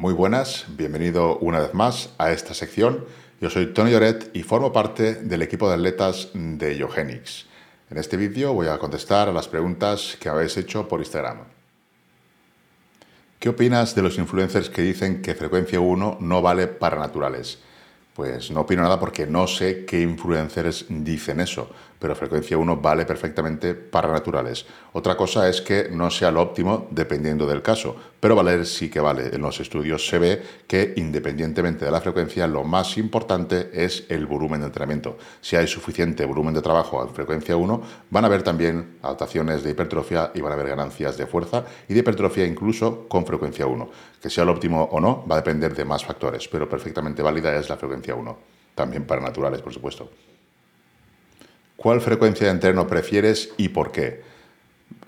Muy 0.00 0.14
buenas, 0.14 0.64
bienvenido 0.78 1.36
una 1.40 1.60
vez 1.60 1.74
más 1.74 2.08
a 2.16 2.32
esta 2.32 2.54
sección. 2.54 3.04
Yo 3.38 3.50
soy 3.50 3.74
Tony 3.74 3.90
Lloret 3.90 4.30
y 4.34 4.44
formo 4.44 4.72
parte 4.72 5.16
del 5.16 5.42
equipo 5.42 5.68
de 5.68 5.74
atletas 5.74 6.30
de 6.32 6.78
Yogenix. 6.78 7.44
En 7.90 7.98
este 7.98 8.16
vídeo 8.16 8.54
voy 8.54 8.68
a 8.68 8.78
contestar 8.78 9.28
a 9.28 9.32
las 9.32 9.46
preguntas 9.46 10.16
que 10.18 10.30
habéis 10.30 10.56
hecho 10.56 10.88
por 10.88 11.00
Instagram. 11.00 11.40
¿Qué 13.38 13.50
opinas 13.50 13.94
de 13.94 14.00
los 14.00 14.16
influencers 14.16 14.70
que 14.70 14.80
dicen 14.80 15.20
que 15.20 15.34
frecuencia 15.34 15.80
1 15.80 16.16
no 16.18 16.40
vale 16.40 16.66
para 16.66 16.98
naturales? 16.98 17.58
Pues 18.14 18.50
no 18.50 18.60
opino 18.62 18.80
nada 18.80 18.98
porque 18.98 19.26
no 19.26 19.46
sé 19.46 19.84
qué 19.84 20.00
influencers 20.00 20.86
dicen 20.88 21.40
eso 21.40 21.70
pero 22.00 22.16
frecuencia 22.16 22.56
1 22.58 22.78
vale 22.78 23.04
perfectamente 23.04 23.74
para 23.74 24.10
naturales. 24.10 24.66
Otra 24.92 25.16
cosa 25.16 25.48
es 25.48 25.60
que 25.60 25.90
no 25.92 26.10
sea 26.10 26.32
lo 26.32 26.40
óptimo 26.40 26.88
dependiendo 26.90 27.46
del 27.46 27.62
caso, 27.62 27.94
pero 28.18 28.34
valer 28.34 28.66
sí 28.66 28.90
que 28.90 29.00
vale. 29.00 29.28
En 29.32 29.42
los 29.42 29.60
estudios 29.60 30.08
se 30.08 30.18
ve 30.18 30.42
que 30.66 30.94
independientemente 30.96 31.84
de 31.84 31.90
la 31.90 32.00
frecuencia, 32.00 32.46
lo 32.46 32.64
más 32.64 32.96
importante 32.96 33.70
es 33.72 34.06
el 34.08 34.26
volumen 34.26 34.60
de 34.60 34.66
entrenamiento. 34.66 35.18
Si 35.42 35.56
hay 35.56 35.66
suficiente 35.66 36.24
volumen 36.24 36.54
de 36.54 36.62
trabajo 36.62 37.00
a 37.00 37.08
frecuencia 37.08 37.56
1, 37.56 37.82
van 38.08 38.24
a 38.24 38.26
haber 38.28 38.42
también 38.42 38.96
adaptaciones 39.02 39.62
de 39.62 39.70
hipertrofia 39.70 40.32
y 40.34 40.40
van 40.40 40.52
a 40.52 40.54
haber 40.54 40.68
ganancias 40.68 41.18
de 41.18 41.26
fuerza 41.26 41.64
y 41.86 41.92
de 41.92 42.00
hipertrofia 42.00 42.46
incluso 42.46 43.06
con 43.08 43.26
frecuencia 43.26 43.66
1. 43.66 43.90
Que 44.22 44.30
sea 44.30 44.46
lo 44.46 44.52
óptimo 44.52 44.84
o 44.84 45.00
no 45.00 45.24
va 45.30 45.36
a 45.36 45.38
depender 45.38 45.74
de 45.74 45.84
más 45.84 46.02
factores, 46.02 46.48
pero 46.48 46.66
perfectamente 46.66 47.22
válida 47.22 47.54
es 47.56 47.68
la 47.68 47.76
frecuencia 47.76 48.14
1. 48.14 48.38
También 48.74 49.04
para 49.04 49.20
naturales, 49.20 49.60
por 49.60 49.74
supuesto. 49.74 50.10
¿Cuál 51.80 52.02
frecuencia 52.02 52.46
de 52.46 52.52
entreno 52.52 52.86
prefieres 52.86 53.54
y 53.56 53.70
por 53.70 53.90
qué? 53.90 54.20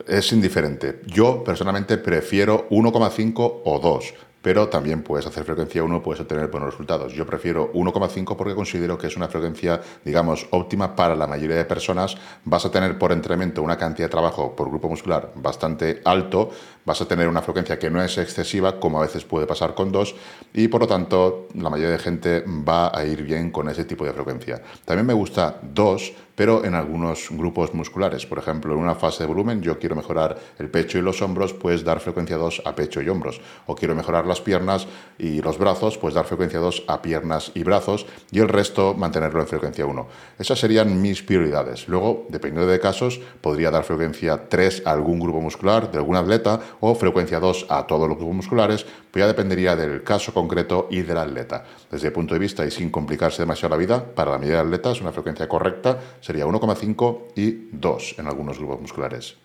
Es 0.09 0.33
indiferente. 0.33 1.03
Yo 1.05 1.45
personalmente 1.45 1.99
prefiero 1.99 2.67
1,5 2.71 3.61
o 3.63 3.79
2 3.79 4.15
pero 4.43 4.69
también 4.69 5.03
puedes 5.03 5.25
hacer 5.27 5.45
frecuencia 5.45 5.85
1, 5.85 6.03
puedes 6.03 6.21
obtener 6.21 6.49
buenos 6.49 6.73
resultados. 6.73 7.13
Yo 7.13 7.25
prefiero 7.25 7.73
1,5 7.73 8.37
porque 8.37 8.55
considero 8.55 8.99
que 8.99 9.07
es 9.07 9.17
una 9.17 9.29
frecuencia, 9.29 9.81
digamos, 10.05 10.49
óptima 10.51 10.97
para 10.97 11.15
la 11.15 11.29
mayoría 11.29 11.57
de 11.57 11.65
personas. 11.65 12.17
Vas 12.45 12.67
a 12.67 12.71
tener 12.71 12.99
por 12.99 13.13
entrenamiento 13.13 13.63
una 13.63 13.79
cantidad 13.79 14.09
de 14.09 14.11
trabajo 14.11 14.55
por 14.57 14.69
grupo 14.69 14.89
muscular 14.89 15.33
bastante 15.37 16.03
alto, 16.05 16.51
vas 16.85 17.01
a 17.01 17.07
tener 17.07 17.29
una 17.29 17.41
frecuencia 17.41 17.79
que 17.79 17.89
no 17.89 18.03
es 18.03 18.19
excesiva, 18.19 18.81
como 18.81 18.99
a 18.99 19.03
veces 19.03 19.25
puede 19.25 19.47
pasar 19.47 19.75
con 19.75 19.93
2, 19.93 20.15
y 20.55 20.67
por 20.67 20.81
lo 20.81 20.87
tanto 20.89 21.47
la 21.55 21.71
mayoría 21.71 21.93
de 21.93 21.99
gente 21.99 22.45
va 22.47 22.91
a 22.93 23.05
ir 23.05 23.23
bien 23.23 23.53
con 23.53 23.69
ese 23.69 23.85
tipo 23.85 24.05
de 24.05 24.13
frecuencia. 24.13 24.61
También 24.85 25.07
me 25.07 25.15
gusta 25.15 25.61
2 25.63 26.13
pero 26.43 26.65
en 26.65 26.75
algunos 26.75 27.29
grupos 27.31 27.73
musculares. 27.73 28.27
Por 28.27 28.37
ejemplo, 28.37 28.75
en 28.75 28.81
una 28.81 28.97
fase 28.97 29.23
de 29.23 29.29
volumen 29.29 29.63
yo 29.63 29.79
quiero 29.79 29.95
mejorar 29.95 30.37
el 30.59 30.71
pecho 30.71 30.99
y 30.99 31.01
los 31.01 31.23
hombros, 31.23 31.53
pues 31.53 31.85
dar 31.85 32.01
frecuencia 32.01 32.37
2 32.37 32.63
a 32.65 32.75
pecho 32.75 33.01
y 33.01 33.09
hombros. 33.09 33.41
O 33.67 33.77
quiero 33.77 33.95
mejorar 33.95 34.27
las 34.27 34.41
piernas 34.41 34.89
y 35.21 35.41
los 35.41 35.57
brazos, 35.57 35.99
pues 35.99 36.15
dar 36.15 36.25
frecuencia 36.25 36.59
2 36.59 36.87
a 36.89 37.01
piernas 37.01 37.53
y 37.55 37.63
brazos 37.63 38.07
y 38.33 38.41
el 38.41 38.49
resto 38.49 38.93
mantenerlo 38.93 39.41
en 39.41 39.47
frecuencia 39.47 39.87
1. 39.87 40.09
Esas 40.37 40.59
serían 40.59 41.01
mis 41.01 41.23
prioridades. 41.23 41.87
Luego, 41.87 42.27
dependiendo 42.29 42.69
de 42.69 42.81
casos, 42.81 43.21
podría 43.41 43.71
dar 43.71 43.85
frecuencia 43.85 44.49
3 44.49 44.83
a 44.85 44.91
algún 44.91 45.21
grupo 45.21 45.41
muscular 45.41 45.93
de 45.93 45.99
algún 45.99 46.17
atleta 46.17 46.59
o 46.81 46.97
frecuencia 46.97 47.39
2 47.39 47.67
a 47.69 47.87
todos 47.87 48.09
los 48.09 48.19
grupos 48.19 48.35
musculares, 48.35 48.85
pues 49.13 49.23
ya 49.23 49.29
dependería 49.29 49.77
del 49.77 50.03
caso 50.03 50.35
concreto 50.35 50.89
y 50.91 51.03
del 51.03 51.19
atleta. 51.19 51.63
Desde 51.89 52.09
el 52.09 52.13
punto 52.13 52.35
de 52.35 52.41
vista 52.41 52.67
y 52.67 52.73
sin 52.73 52.91
complicarse 52.91 53.43
demasiado 53.43 53.77
la 53.77 53.79
vida, 53.79 54.05
para 54.05 54.33
la 54.33 54.39
mayoría 54.39 54.63
de 54.63 54.67
atletas 54.67 55.01
una 55.01 55.13
frecuencia 55.13 55.47
correcta 55.47 56.01
sería 56.33 56.47
1,5 56.47 57.25
y 57.37 57.69
2 57.73 58.15
en 58.17 58.27
algunos 58.27 58.57
grupos 58.57 58.81
musculares. 58.81 59.37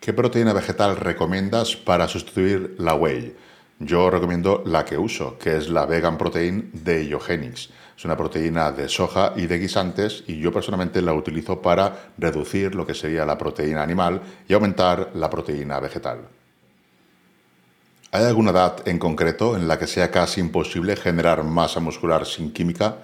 ¿Qué 0.00 0.12
proteína 0.12 0.52
vegetal 0.52 0.96
recomiendas 0.96 1.76
para 1.76 2.08
sustituir 2.08 2.76
la 2.78 2.94
whey? 2.94 3.34
Yo 3.78 4.10
recomiendo 4.10 4.62
la 4.66 4.84
que 4.84 4.98
uso, 4.98 5.38
que 5.38 5.56
es 5.56 5.70
la 5.70 5.86
Vegan 5.86 6.18
Protein 6.18 6.70
de 6.74 7.06
Iogenix. 7.06 7.70
Es 7.96 8.04
una 8.04 8.18
proteína 8.18 8.70
de 8.70 8.90
soja 8.90 9.32
y 9.34 9.46
de 9.46 9.58
guisantes 9.58 10.24
y 10.26 10.38
yo 10.40 10.52
personalmente 10.52 11.00
la 11.00 11.14
utilizo 11.14 11.62
para 11.62 12.10
reducir 12.18 12.74
lo 12.74 12.86
que 12.86 12.92
sería 12.92 13.24
la 13.24 13.38
proteína 13.38 13.82
animal 13.82 14.20
y 14.46 14.52
aumentar 14.52 15.12
la 15.14 15.30
proteína 15.30 15.80
vegetal. 15.80 16.28
¿Hay 18.12 18.24
alguna 18.24 18.50
edad 18.50 18.86
en 18.86 18.98
concreto 18.98 19.56
en 19.56 19.68
la 19.68 19.78
que 19.78 19.86
sea 19.86 20.10
casi 20.10 20.38
imposible 20.38 20.96
generar 20.96 21.44
masa 21.44 21.80
muscular 21.80 22.26
sin 22.26 22.52
química? 22.52 22.98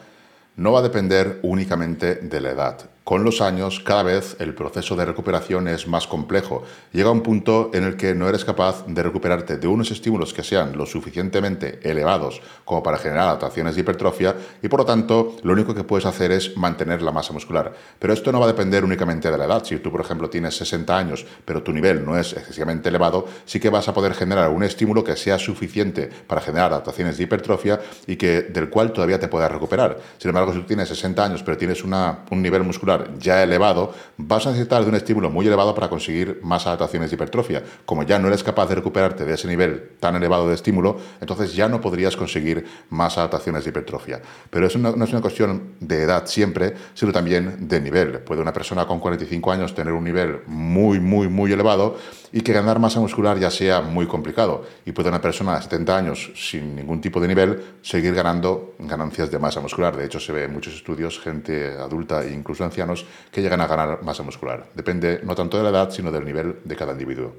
No 0.56 0.72
va 0.72 0.80
a 0.80 0.82
depender 0.82 1.40
únicamente 1.42 2.16
de 2.16 2.40
la 2.40 2.50
edad. 2.50 2.91
Con 3.04 3.24
los 3.24 3.40
años, 3.40 3.80
cada 3.80 4.04
vez 4.04 4.36
el 4.38 4.54
proceso 4.54 4.94
de 4.94 5.04
recuperación 5.04 5.66
es 5.66 5.88
más 5.88 6.06
complejo. 6.06 6.62
Llega 6.92 7.10
un 7.10 7.22
punto 7.22 7.72
en 7.74 7.82
el 7.82 7.96
que 7.96 8.14
no 8.14 8.28
eres 8.28 8.44
capaz 8.44 8.86
de 8.86 9.02
recuperarte 9.02 9.56
de 9.58 9.66
unos 9.66 9.90
estímulos 9.90 10.32
que 10.32 10.44
sean 10.44 10.78
lo 10.78 10.86
suficientemente 10.86 11.80
elevados 11.82 12.40
como 12.64 12.80
para 12.80 12.98
generar 12.98 13.24
adaptaciones 13.24 13.74
de 13.74 13.80
hipertrofia 13.80 14.36
y 14.62 14.68
por 14.68 14.80
lo 14.80 14.86
tanto 14.86 15.34
lo 15.42 15.52
único 15.52 15.74
que 15.74 15.82
puedes 15.82 16.06
hacer 16.06 16.30
es 16.30 16.56
mantener 16.56 17.02
la 17.02 17.10
masa 17.10 17.32
muscular. 17.32 17.72
Pero 17.98 18.12
esto 18.12 18.30
no 18.30 18.38
va 18.38 18.44
a 18.44 18.52
depender 18.52 18.84
únicamente 18.84 19.32
de 19.32 19.36
la 19.36 19.46
edad. 19.46 19.64
Si 19.64 19.76
tú, 19.78 19.90
por 19.90 20.00
ejemplo, 20.00 20.30
tienes 20.30 20.56
60 20.58 20.96
años 20.96 21.26
pero 21.44 21.64
tu 21.64 21.72
nivel 21.72 22.04
no 22.06 22.16
es 22.16 22.32
excesivamente 22.34 22.88
elevado, 22.88 23.26
sí 23.46 23.58
que 23.58 23.68
vas 23.68 23.88
a 23.88 23.94
poder 23.94 24.14
generar 24.14 24.48
un 24.50 24.62
estímulo 24.62 25.02
que 25.02 25.16
sea 25.16 25.40
suficiente 25.40 26.08
para 26.28 26.40
generar 26.40 26.70
adaptaciones 26.70 27.18
de 27.18 27.24
hipertrofia 27.24 27.80
y 28.06 28.14
que 28.14 28.42
del 28.42 28.70
cual 28.70 28.92
todavía 28.92 29.18
te 29.18 29.26
puedas 29.26 29.50
recuperar. 29.50 29.98
Sin 30.18 30.28
embargo, 30.28 30.52
si 30.52 30.60
tú 30.60 30.66
tienes 30.66 30.88
60 30.88 31.24
años 31.24 31.42
pero 31.42 31.58
tienes 31.58 31.82
una, 31.82 32.20
un 32.30 32.40
nivel 32.40 32.62
muscular 32.62 32.91
ya 33.18 33.42
elevado, 33.42 33.92
vas 34.16 34.46
a 34.46 34.50
necesitar 34.50 34.82
de 34.82 34.88
un 34.88 34.94
estímulo 34.94 35.30
muy 35.30 35.46
elevado 35.46 35.74
para 35.74 35.88
conseguir 35.88 36.40
más 36.42 36.66
adaptaciones 36.66 37.10
de 37.10 37.14
hipertrofia. 37.14 37.62
Como 37.84 38.02
ya 38.02 38.18
no 38.18 38.28
eres 38.28 38.42
capaz 38.42 38.68
de 38.68 38.76
recuperarte 38.76 39.24
de 39.24 39.34
ese 39.34 39.48
nivel 39.48 39.90
tan 40.00 40.16
elevado 40.16 40.48
de 40.48 40.54
estímulo, 40.54 40.98
entonces 41.20 41.54
ya 41.54 41.68
no 41.68 41.80
podrías 41.80 42.16
conseguir 42.16 42.64
más 42.90 43.18
adaptaciones 43.18 43.64
de 43.64 43.70
hipertrofia. 43.70 44.20
Pero 44.50 44.66
eso 44.66 44.78
no, 44.78 44.94
no 44.96 45.04
es 45.04 45.10
una 45.12 45.20
cuestión 45.20 45.74
de 45.80 46.02
edad 46.02 46.26
siempre, 46.26 46.74
sino 46.94 47.12
también 47.12 47.68
de 47.68 47.80
nivel. 47.80 48.20
Puede 48.20 48.40
una 48.40 48.52
persona 48.52 48.86
con 48.86 49.00
45 49.00 49.52
años 49.52 49.74
tener 49.74 49.92
un 49.92 50.04
nivel 50.04 50.40
muy, 50.46 51.00
muy, 51.00 51.28
muy 51.28 51.52
elevado 51.52 51.96
y 52.32 52.40
que 52.40 52.52
ganar 52.52 52.78
masa 52.78 52.98
muscular 52.98 53.38
ya 53.38 53.50
sea 53.50 53.82
muy 53.82 54.06
complicado. 54.06 54.64
Y 54.86 54.92
puede 54.92 55.10
una 55.10 55.20
persona 55.20 55.56
de 55.56 55.62
70 55.62 55.96
años 55.96 56.32
sin 56.34 56.74
ningún 56.74 57.00
tipo 57.00 57.20
de 57.20 57.28
nivel 57.28 57.62
seguir 57.82 58.14
ganando 58.14 58.74
ganancias 58.78 59.30
de 59.30 59.38
masa 59.38 59.60
muscular. 59.60 59.96
De 59.96 60.06
hecho, 60.06 60.18
se 60.18 60.32
ve 60.32 60.44
en 60.44 60.52
muchos 60.52 60.74
estudios 60.74 61.20
gente 61.20 61.76
adulta 61.78 62.24
e 62.24 62.32
incluso 62.32 62.64
ancianos 62.64 63.04
que 63.30 63.42
llegan 63.42 63.60
a 63.60 63.66
ganar 63.66 64.02
masa 64.02 64.22
muscular. 64.22 64.66
Depende 64.74 65.20
no 65.22 65.34
tanto 65.34 65.58
de 65.58 65.62
la 65.62 65.70
edad, 65.70 65.90
sino 65.90 66.10
del 66.10 66.24
nivel 66.24 66.56
de 66.64 66.76
cada 66.76 66.92
individuo. 66.92 67.34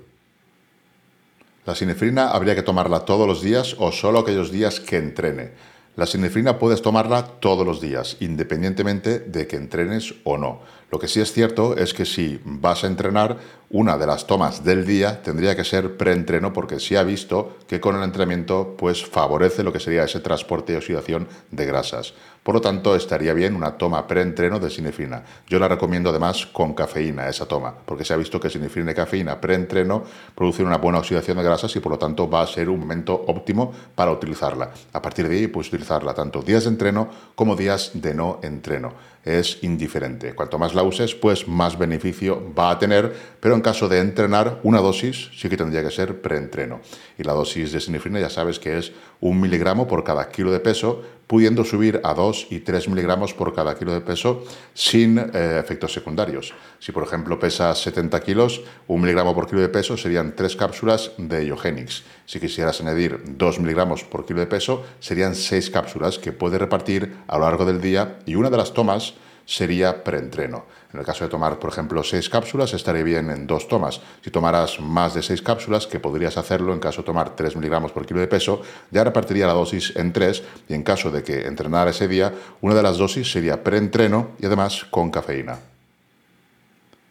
La 1.66 1.76
sinefrina 1.76 2.32
habría 2.32 2.56
que 2.56 2.64
tomarla 2.64 3.06
todos 3.06 3.26
los 3.26 3.42
días 3.42 3.76
o 3.80 3.92
solo 3.92 4.20
aquellos 4.20 4.52
días 4.52 4.80
que 4.82 4.98
entrene. 4.98 5.52
La 5.96 6.08
sinefrina 6.08 6.58
puedes 6.58 6.82
tomarla 6.82 7.24
todos 7.24 7.68
los 7.68 7.80
días, 7.80 8.18
independientemente 8.20 9.20
de 9.20 9.46
que 9.46 9.58
entrenes 9.58 10.16
o 10.24 10.40
no. 10.40 10.62
Lo 10.90 10.98
que 10.98 11.08
sí 11.08 11.22
es 11.22 11.32
cierto 11.32 11.78
es 11.78 11.94
que 11.94 12.06
si 12.06 12.42
vas 12.44 12.84
a 12.84 12.88
entrenar, 12.88 13.38
una 13.70 13.98
de 14.00 14.08
las 14.08 14.26
tomas 14.26 14.64
del 14.64 14.88
día 14.88 15.22
tendría 15.22 15.56
que 15.56 15.64
ser 15.64 15.96
preentreno 15.96 16.52
porque 16.52 16.80
se 16.80 16.98
ha 16.98 17.04
visto 17.04 17.58
que 17.68 17.80
con 17.80 17.96
el 17.96 18.04
entrenamiento 18.04 18.76
pues 18.78 19.06
favorece 19.06 19.64
lo 19.64 19.72
que 19.72 19.80
sería 19.80 20.04
ese 20.04 20.20
transporte 20.20 20.74
y 20.74 20.76
oxidación 20.78 21.28
de 21.52 21.66
grasas. 21.68 22.16
Por 22.44 22.56
lo 22.56 22.62
tanto, 22.62 22.96
estaría 22.96 23.34
bien 23.34 23.56
una 23.56 23.78
toma 23.78 24.06
preentreno 24.08 24.60
de 24.60 24.70
sinefrina. 24.70 25.24
Yo 25.48 25.60
la 25.60 25.68
recomiendo 25.68 26.10
además 26.10 26.46
con 26.48 26.74
cafeína, 26.74 27.30
esa 27.30 27.46
toma, 27.46 27.74
porque 27.86 28.04
se 28.04 28.14
ha 28.14 28.18
visto 28.18 28.40
que 28.40 28.50
sinefrina 28.50 28.92
y 28.92 28.96
cafeína 28.96 29.40
preentreno 29.40 30.04
producen 30.36 30.66
una 30.66 30.78
buena 30.78 31.00
oxidación 31.00 31.38
de 31.38 31.44
grasas 31.44 31.76
y 31.76 31.80
por 31.80 31.92
lo 31.92 31.98
tanto 31.98 32.30
va 32.30 32.42
a 32.42 32.48
ser 32.48 32.70
un 32.70 32.80
momento 32.80 33.14
óptimo 33.28 33.72
para 33.96 34.12
utilizarla. 34.12 34.72
A 34.92 35.02
partir 35.02 35.30
de 35.30 35.38
ahí 35.38 35.48
puedes 35.48 35.68
utilizar 35.68 35.84
utilizarla 35.84 36.14
tanto 36.14 36.42
días 36.42 36.64
de 36.64 36.70
entreno 36.70 37.10
como 37.36 37.56
días 37.56 37.92
de 37.94 38.14
no 38.14 38.40
entreno 38.42 38.94
es 39.26 39.60
indiferente. 39.64 40.36
Cuanto 40.36 40.58
más 40.60 40.76
la 40.76 40.84
uses, 40.84 41.16
pues 41.16 41.48
más 41.48 41.78
beneficio 41.78 42.54
va 42.58 42.72
a 42.72 42.80
tener, 42.80 43.14
pero 43.40 43.56
en 43.56 43.62
caso 43.62 43.88
de 43.88 44.00
entrenar, 44.00 44.60
una 44.64 44.80
dosis 44.80 45.30
sí 45.36 45.48
que 45.50 45.58
tendría 45.58 45.84
que 45.84 45.92
ser 45.92 46.22
preentreno. 46.22 46.82
Y 47.18 47.24
la 47.24 47.34
dosis 47.34 47.72
de 47.72 47.80
sinefrina 47.80 48.20
ya 48.20 48.30
sabes 48.30 48.60
que 48.60 48.78
es 48.78 48.92
un 49.22 49.40
miligramo 49.40 49.88
por 49.88 50.04
cada 50.04 50.30
kilo 50.30 50.52
de 50.52 50.60
peso, 50.60 51.02
pudiendo 51.28 51.64
subir 51.64 52.02
a 52.04 52.14
2 52.14 52.48
y 52.50 52.60
3 52.60 52.90
miligramos 52.90 53.34
por 53.34 53.54
cada 53.54 53.78
kilo 53.78 53.94
de 53.94 54.02
peso 54.02 54.44
sin 54.74 55.18
eh, 55.18 55.60
efectos 55.60 55.94
secundarios. 55.94 56.54
Si 56.80 56.92
por 56.92 57.04
ejemplo 57.04 57.40
pesas 57.40 57.82
70 57.82 58.20
kilos, 58.22 58.62
un 58.88 59.02
miligramo 59.02 59.34
por 59.34 59.48
kilo 59.48 59.62
de 59.62 59.70
peso 59.70 59.98
serían 59.98 60.36
3 60.36 60.56
cápsulas 60.56 61.12
de 61.18 61.46
Iogenix. 61.46 62.04
Si 62.26 62.40
quisieras 62.40 62.82
añadir 62.82 63.22
2 63.26 63.60
miligramos 63.60 64.04
por 64.04 64.26
kilo 64.26 64.40
de 64.40 64.48
peso, 64.48 64.84
serían 65.00 65.36
6 65.36 65.70
cápsulas 65.70 66.20
que 66.20 66.32
puedes 66.32 66.60
repartir 66.60 67.16
a 67.28 67.38
lo 67.38 67.46
largo 67.46 67.66
del 67.66 67.82
día 67.82 68.20
y 68.26 68.36
una 68.36 68.50
de 68.50 68.58
las 68.58 68.74
tomas 68.74 69.16
sería 69.46 70.04
preentreno. 70.04 70.66
En 70.94 71.00
el 71.00 71.06
caso 71.06 71.24
de 71.24 71.30
tomar, 71.30 71.58
por 71.58 71.72
ejemplo, 71.72 72.04
seis 72.04 72.30
cápsulas, 72.30 72.74
estaría 72.74 73.04
bien 73.04 73.32
en 73.32 73.48
dos 73.48 73.68
tomas. 73.68 74.00
Si 74.22 74.30
tomaras 74.30 74.80
más 74.80 75.16
de 75.16 75.24
seis 75.24 75.42
cápsulas, 75.42 75.88
que 75.88 76.00
podrías 76.00 76.38
hacerlo 76.38 76.72
en 76.72 76.80
caso 76.80 77.02
de 77.02 77.08
tomar 77.08 77.36
3 77.36 77.56
miligramos 77.56 77.92
por 77.92 78.06
kilo 78.06 78.20
de 78.20 78.28
peso, 78.28 78.62
ya 78.92 79.04
repartiría 79.04 79.48
la 79.48 79.54
dosis 79.54 79.94
en 79.96 80.14
tres 80.14 80.44
y 80.70 80.76
en 80.76 80.84
caso 80.84 81.10
de 81.10 81.24
que 81.24 81.48
entrenara 81.48 81.90
ese 81.90 82.08
día, 82.08 82.32
una 82.62 82.76
de 82.76 82.84
las 82.84 82.98
dosis 82.98 83.32
sería 83.32 83.64
preentreno 83.64 84.30
y 84.40 84.46
además 84.46 84.86
con 84.90 85.10
cafeína. 85.10 85.58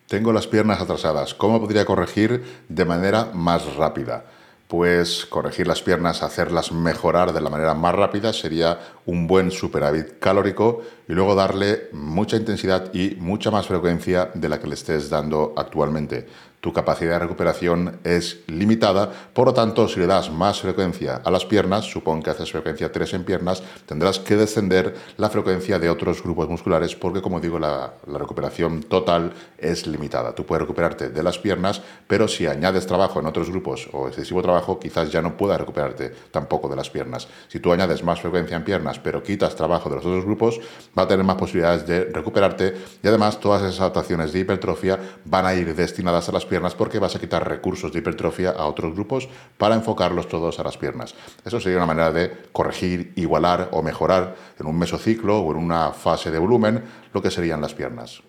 Tengo 0.06 0.32
las 0.32 0.46
piernas 0.46 0.80
atrasadas. 0.80 1.34
¿Cómo 1.34 1.60
podría 1.60 1.84
corregir 1.84 2.62
de 2.68 2.84
manera 2.84 3.30
más 3.32 3.74
rápida? 3.76 4.24
Pues 4.72 5.26
corregir 5.26 5.66
las 5.66 5.82
piernas, 5.82 6.22
hacerlas 6.22 6.72
mejorar 6.72 7.34
de 7.34 7.42
la 7.42 7.50
manera 7.50 7.74
más 7.74 7.94
rápida 7.94 8.32
sería 8.32 8.78
un 9.04 9.26
buen 9.26 9.50
superávit 9.50 10.18
calórico 10.18 10.80
y 11.06 11.12
luego 11.12 11.34
darle 11.34 11.90
mucha 11.92 12.38
intensidad 12.38 12.90
y 12.94 13.16
mucha 13.16 13.50
más 13.50 13.66
frecuencia 13.66 14.30
de 14.32 14.48
la 14.48 14.58
que 14.60 14.68
le 14.68 14.72
estés 14.72 15.10
dando 15.10 15.52
actualmente 15.58 16.26
tu 16.62 16.72
capacidad 16.72 17.14
de 17.14 17.18
recuperación 17.18 17.98
es 18.04 18.44
limitada, 18.46 19.10
por 19.34 19.48
lo 19.48 19.52
tanto, 19.52 19.88
si 19.88 19.98
le 19.98 20.06
das 20.06 20.30
más 20.30 20.60
frecuencia 20.60 21.20
a 21.24 21.28
las 21.28 21.44
piernas, 21.44 21.86
supón 21.86 22.22
que 22.22 22.30
haces 22.30 22.52
frecuencia 22.52 22.92
3 22.92 23.14
en 23.14 23.24
piernas, 23.24 23.64
tendrás 23.84 24.20
que 24.20 24.36
descender 24.36 24.94
la 25.16 25.28
frecuencia 25.28 25.80
de 25.80 25.90
otros 25.90 26.22
grupos 26.22 26.48
musculares 26.48 26.94
porque, 26.94 27.20
como 27.20 27.40
digo, 27.40 27.58
la, 27.58 27.94
recuperación 28.06 28.84
total 28.84 29.32
es 29.58 29.88
limitada. 29.88 30.36
Tú 30.36 30.46
puedes 30.46 30.60
recuperarte 30.60 31.10
de 31.10 31.22
las 31.24 31.36
piernas, 31.36 31.82
pero 32.06 32.28
si 32.28 32.46
añades 32.46 32.86
trabajo 32.86 33.18
en 33.18 33.26
otros 33.26 33.50
grupos 33.50 33.88
o 33.92 34.06
excesivo 34.06 34.40
trabajo, 34.40 34.78
quizás 34.78 35.10
ya 35.10 35.20
no 35.20 35.36
puedas 35.36 35.58
recuperarte 35.58 36.10
tampoco 36.30 36.68
de 36.68 36.76
las 36.76 36.90
piernas. 36.90 37.26
Si 37.48 37.58
tú 37.58 37.72
añades 37.72 38.04
más 38.04 38.20
frecuencia 38.20 38.56
en 38.56 38.62
piernas, 38.62 39.00
pero 39.00 39.24
quitas 39.24 39.56
trabajo 39.56 39.88
de 39.88 39.96
los 39.96 40.06
otros 40.06 40.24
grupos, 40.24 40.60
va 40.96 41.02
a 41.02 41.08
tener 41.08 41.26
más 41.26 41.36
posibilidades 41.36 41.88
de 41.88 42.04
recuperarte 42.04 42.76
y 43.02 43.08
además 43.08 43.40
todas 43.40 43.62
esas 43.62 43.80
adaptaciones 43.80 44.32
de 44.32 44.38
hipertrofia 44.38 45.00
van 45.24 45.44
a 45.44 45.54
ir 45.54 45.74
destinadas 45.74 46.28
a 46.28 46.32
las 46.32 46.51
piernas 46.52 46.74
porque 46.74 46.98
vas 46.98 47.16
a 47.16 47.18
quitar 47.18 47.48
recursos 47.48 47.90
de 47.90 48.00
hipertrofia 48.00 48.50
a 48.50 48.66
otros 48.66 48.92
grupos 48.92 49.26
para 49.56 49.74
enfocarlos 49.74 50.28
todos 50.28 50.60
a 50.60 50.62
las 50.62 50.76
piernas. 50.76 51.14
Eso 51.46 51.58
sería 51.60 51.78
una 51.78 51.86
manera 51.86 52.12
de 52.12 52.30
corregir, 52.52 53.14
igualar 53.16 53.70
o 53.72 53.82
mejorar 53.82 54.36
en 54.60 54.66
un 54.66 54.78
mesociclo 54.78 55.40
o 55.40 55.50
en 55.52 55.56
una 55.56 55.92
fase 55.92 56.30
de 56.30 56.38
volumen 56.38 56.84
lo 57.14 57.22
que 57.22 57.30
serían 57.30 57.62
las 57.62 57.72
piernas. 57.72 58.20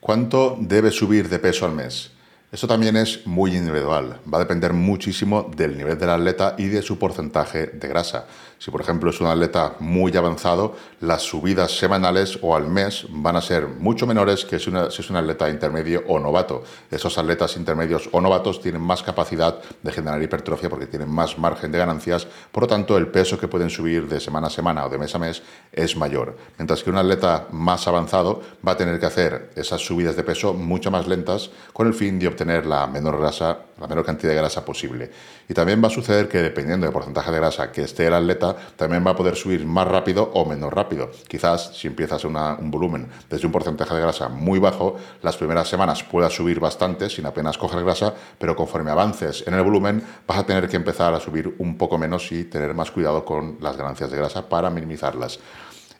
¿Cuánto 0.00 0.58
debe 0.60 0.90
subir 0.90 1.30
de 1.30 1.38
peso 1.38 1.64
al 1.64 1.72
mes? 1.72 2.12
Esto 2.56 2.68
también 2.68 2.96
es 2.96 3.26
muy 3.26 3.54
individual, 3.54 4.18
va 4.32 4.38
a 4.38 4.40
depender 4.40 4.72
muchísimo 4.72 5.50
del 5.54 5.76
nivel 5.76 5.98
del 5.98 6.08
atleta 6.08 6.54
y 6.56 6.68
de 6.68 6.80
su 6.80 6.98
porcentaje 6.98 7.66
de 7.66 7.86
grasa. 7.86 8.24
Si 8.58 8.70
por 8.70 8.80
ejemplo 8.80 9.10
es 9.10 9.20
un 9.20 9.26
atleta 9.26 9.74
muy 9.80 10.16
avanzado, 10.16 10.74
las 11.00 11.20
subidas 11.20 11.76
semanales 11.76 12.38
o 12.40 12.56
al 12.56 12.66
mes 12.66 13.04
van 13.10 13.36
a 13.36 13.42
ser 13.42 13.68
mucho 13.68 14.06
menores 14.06 14.46
que 14.46 14.58
si, 14.58 14.70
es 14.70 15.10
un 15.10 15.16
atleta 15.16 15.50
intermedio 15.50 16.04
o 16.08 16.18
novato. 16.18 16.64
Esos 16.90 17.18
atletas 17.18 17.58
intermedios 17.58 18.08
o 18.12 18.22
novatos 18.22 18.62
tienen 18.62 18.80
más 18.80 19.02
capacidad 19.02 19.60
de 19.82 19.92
generar 19.92 20.22
hipertrofia 20.22 20.70
porque 20.70 20.86
tienen 20.86 21.10
más 21.10 21.36
margen 21.36 21.70
de 21.70 21.76
ganancias, 21.76 22.26
por 22.50 22.62
lo 22.62 22.66
tanto 22.68 22.96
el 22.96 23.08
peso 23.08 23.38
que 23.38 23.48
pueden 23.48 23.68
subir 23.68 24.08
de 24.08 24.18
semana 24.18 24.46
a 24.46 24.50
semana 24.50 24.86
o 24.86 24.88
de 24.88 24.96
mes 24.96 25.14
a 25.14 25.18
mes 25.18 25.42
es 25.72 25.94
mayor. 25.94 26.38
Mientras 26.56 26.82
que 26.82 26.88
un 26.88 26.96
atleta 26.96 27.48
más 27.50 27.86
avanzado 27.86 28.40
va 28.66 28.72
a 28.72 28.76
tener 28.78 28.98
que 28.98 29.04
hacer 29.04 29.50
esas 29.56 29.82
subidas 29.82 30.16
de 30.16 30.22
peso 30.22 30.54
mucho 30.54 30.90
más 30.90 31.06
lentas 31.06 31.50
con 31.74 31.86
el 31.86 31.92
fin 31.92 32.18
de 32.18 32.28
obtener 32.28 32.45
la 32.46 32.86
menor 32.86 33.18
grasa, 33.18 33.58
la 33.80 33.86
menor 33.86 34.04
cantidad 34.04 34.32
de 34.32 34.38
grasa 34.38 34.64
posible. 34.64 35.10
Y 35.48 35.54
también 35.54 35.82
va 35.82 35.88
a 35.88 35.90
suceder 35.90 36.28
que 36.28 36.38
dependiendo 36.42 36.86
del 36.86 36.92
porcentaje 36.92 37.30
de 37.30 37.36
grasa 37.38 37.72
que 37.72 37.82
esté 37.82 38.06
el 38.06 38.14
atleta, 38.14 38.56
también 38.76 39.06
va 39.06 39.10
a 39.10 39.16
poder 39.16 39.36
subir 39.36 39.66
más 39.66 39.86
rápido 39.86 40.30
o 40.34 40.44
menos 40.44 40.72
rápido. 40.72 41.10
Quizás 41.28 41.76
si 41.76 41.86
empiezas 41.88 42.24
un 42.24 42.70
volumen 42.70 43.08
desde 43.28 43.46
un 43.46 43.52
porcentaje 43.52 43.94
de 43.94 44.00
grasa 44.00 44.28
muy 44.28 44.58
bajo, 44.58 44.96
las 45.22 45.36
primeras 45.36 45.68
semanas 45.68 46.02
puedas 46.02 46.32
subir 46.32 46.60
bastante 46.60 47.10
sin 47.10 47.26
apenas 47.26 47.58
coger 47.58 47.82
grasa, 47.84 48.14
pero 48.38 48.56
conforme 48.56 48.90
avances 48.90 49.44
en 49.46 49.54
el 49.54 49.62
volumen 49.62 50.02
vas 50.26 50.38
a 50.38 50.46
tener 50.46 50.68
que 50.68 50.76
empezar 50.76 51.14
a 51.14 51.20
subir 51.20 51.54
un 51.58 51.76
poco 51.76 51.98
menos 51.98 52.30
y 52.32 52.44
tener 52.44 52.74
más 52.74 52.90
cuidado 52.90 53.24
con 53.24 53.58
las 53.60 53.76
ganancias 53.76 54.10
de 54.10 54.16
grasa 54.16 54.48
para 54.48 54.70
minimizarlas 54.70 55.38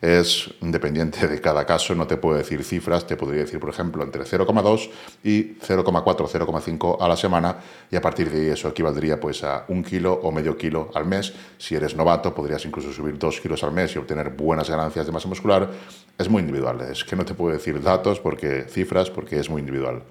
es 0.01 0.53
independiente 0.61 1.27
de 1.27 1.41
cada 1.41 1.65
caso, 1.65 1.95
no 1.95 2.07
te 2.07 2.17
puedo 2.17 2.37
decir 2.37 2.63
cifras, 2.63 3.07
te 3.07 3.17
podría 3.17 3.41
decir, 3.41 3.59
por 3.59 3.69
ejemplo, 3.69 4.03
entre 4.03 4.23
0,2 4.23 4.89
y 5.23 5.55
0,4, 5.55 6.03
0,5 6.03 6.97
a 6.99 7.07
la 7.07 7.17
semana, 7.17 7.57
y 7.89 7.95
a 7.95 8.01
partir 8.01 8.29
de 8.29 8.41
ahí 8.41 8.47
eso 8.47 8.69
equivaldría 8.69 9.19
pues 9.19 9.43
a 9.43 9.65
un 9.69 9.83
kilo 9.83 10.13
o 10.13 10.31
medio 10.31 10.57
kilo 10.57 10.91
al 10.93 11.05
mes. 11.05 11.33
Si 11.57 11.75
eres 11.75 11.95
novato, 11.95 12.33
podrías 12.33 12.63
incluso 12.65 12.91
subir 12.93 13.17
dos 13.17 13.41
kilos 13.41 13.63
al 13.63 13.71
mes 13.71 13.95
y 13.95 13.99
obtener 13.99 14.29
buenas 14.29 14.69
ganancias 14.69 15.05
de 15.05 15.11
masa 15.11 15.27
muscular. 15.27 15.69
Es 16.17 16.29
muy 16.29 16.41
individual, 16.41 16.81
es 16.81 17.03
que 17.03 17.15
no 17.15 17.25
te 17.25 17.33
puedo 17.33 17.53
decir 17.53 17.81
datos, 17.81 18.19
porque 18.19 18.65
cifras, 18.69 19.09
porque 19.09 19.39
es 19.39 19.49
muy 19.49 19.61
individual. 19.61 20.03